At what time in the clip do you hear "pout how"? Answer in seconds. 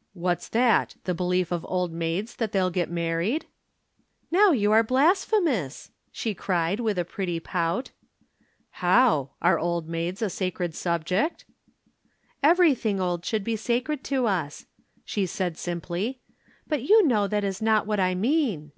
7.40-9.32